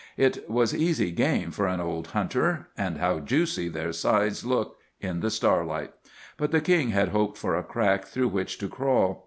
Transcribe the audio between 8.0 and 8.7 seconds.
through which to